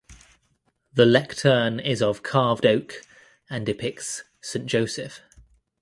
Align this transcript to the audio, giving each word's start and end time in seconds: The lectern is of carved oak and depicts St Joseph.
The 0.91 1.05
lectern 1.05 1.79
is 1.79 2.01
of 2.01 2.23
carved 2.23 2.65
oak 2.65 3.03
and 3.51 3.63
depicts 3.67 4.23
St 4.41 4.65
Joseph. 4.65 5.21